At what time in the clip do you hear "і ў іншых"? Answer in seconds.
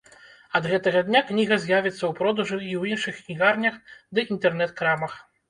2.57-3.21